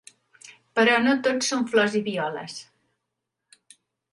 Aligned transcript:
Però 0.79 0.95
no 1.03 1.13
tot 1.27 1.45
són 1.49 1.67
flors 1.73 1.99
i 1.99 2.03
violes. 2.09 2.57